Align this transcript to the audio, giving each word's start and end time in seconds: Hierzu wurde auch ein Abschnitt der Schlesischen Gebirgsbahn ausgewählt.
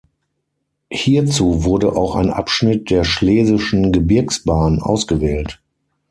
Hierzu 0.89 1.63
wurde 1.63 1.95
auch 1.95 2.15
ein 2.15 2.31
Abschnitt 2.31 2.89
der 2.89 3.03
Schlesischen 3.03 3.91
Gebirgsbahn 3.91 4.81
ausgewählt. 4.81 5.61